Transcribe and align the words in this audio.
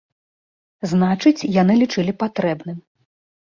Значыць, 0.93 1.47
яны 1.61 1.77
лічылі 1.83 2.17
патрэбным. 2.25 2.83